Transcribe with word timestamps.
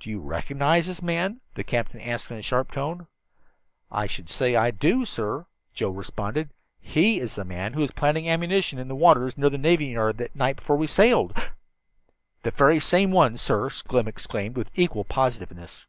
"Do 0.00 0.08
you 0.08 0.18
recognize 0.18 0.86
this 0.86 1.02
man?" 1.02 1.42
the 1.56 1.62
captain 1.62 2.00
asked 2.00 2.30
in 2.30 2.38
a 2.38 2.40
sharp 2.40 2.70
tone. 2.72 3.06
"I 3.90 4.06
should 4.06 4.30
say 4.30 4.56
I 4.56 4.70
do, 4.70 5.04
sir," 5.04 5.44
Joe 5.74 5.90
responded. 5.90 6.48
"He 6.80 7.20
is 7.20 7.34
the 7.34 7.44
man 7.44 7.74
who 7.74 7.82
was 7.82 7.90
planting 7.90 8.26
ammunition 8.30 8.78
in 8.78 8.88
the 8.88 8.94
waters 8.96 9.36
near 9.36 9.50
the 9.50 9.58
navy 9.58 9.88
yard 9.88 10.16
that 10.16 10.34
night 10.34 10.56
before 10.56 10.76
we 10.76 10.86
sailed!" 10.86 11.36
"The 12.44 12.50
very 12.50 12.80
same 12.80 13.10
one, 13.10 13.36
sir!" 13.36 13.68
Slim 13.68 14.08
exclaimed, 14.08 14.56
with 14.56 14.70
equal 14.74 15.04
positiveness. 15.04 15.86